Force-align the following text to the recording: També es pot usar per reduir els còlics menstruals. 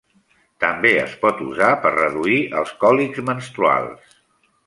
També 0.63 0.93
es 1.01 1.11
pot 1.25 1.43
usar 1.49 1.67
per 1.83 1.91
reduir 1.97 2.39
els 2.61 2.73
còlics 2.85 3.23
menstruals. 3.31 4.19